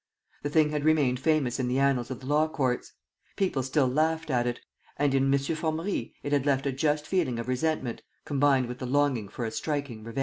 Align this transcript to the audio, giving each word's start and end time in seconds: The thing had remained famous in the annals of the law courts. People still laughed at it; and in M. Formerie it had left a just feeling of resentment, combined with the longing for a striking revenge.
The 0.41 0.49
thing 0.49 0.71
had 0.71 0.83
remained 0.83 1.19
famous 1.19 1.59
in 1.59 1.67
the 1.67 1.77
annals 1.77 2.09
of 2.09 2.21
the 2.21 2.25
law 2.25 2.47
courts. 2.47 2.93
People 3.35 3.61
still 3.61 3.85
laughed 3.87 4.31
at 4.31 4.47
it; 4.47 4.59
and 4.97 5.13
in 5.13 5.31
M. 5.31 5.39
Formerie 5.39 6.15
it 6.23 6.31
had 6.33 6.43
left 6.47 6.65
a 6.65 6.71
just 6.71 7.05
feeling 7.05 7.37
of 7.37 7.47
resentment, 7.47 8.01
combined 8.25 8.65
with 8.67 8.79
the 8.79 8.87
longing 8.87 9.29
for 9.29 9.45
a 9.45 9.51
striking 9.51 10.03
revenge. 10.03 10.19